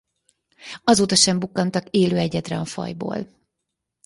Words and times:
Azóta 0.83 1.15
sem 1.15 1.39
bukkantak 1.39 1.87
élő 1.89 2.17
egyedre 2.17 2.59
a 2.59 2.65
fajból. 2.65 3.27